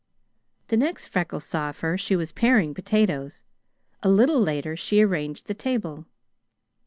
The 0.69 0.77
next 0.77 1.09
Freckles 1.09 1.43
saw 1.43 1.69
of 1.69 1.81
her 1.81 1.95
she 1.95 2.15
was 2.15 2.31
paring 2.31 2.73
potatoes. 2.73 3.43
A 4.01 4.09
little 4.09 4.39
later 4.41 4.75
she 4.75 4.99
arranged 5.03 5.45
the 5.45 5.53
table. 5.53 6.07